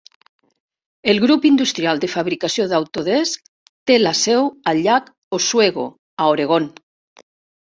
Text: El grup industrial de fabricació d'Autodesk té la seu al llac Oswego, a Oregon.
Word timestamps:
El 1.11 1.19
grup 1.25 1.43
industrial 1.49 2.01
de 2.05 2.09
fabricació 2.13 2.65
d'Autodesk 2.71 3.45
té 3.91 3.99
la 4.01 4.15
seu 4.23 4.49
al 4.73 4.83
llac 4.87 5.13
Oswego, 5.41 5.87
a 6.25 6.33
Oregon. 6.33 6.67